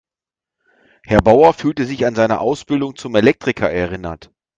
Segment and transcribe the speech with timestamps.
[1.05, 4.31] Herr Bauer fühlte sich an seine Ausbildung zum Elektriker erinnert.